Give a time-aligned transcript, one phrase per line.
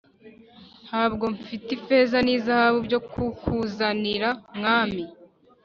[0.87, 5.01] Nta bwo mfite ifeza n’ izahabu byo kuku zanira mwami.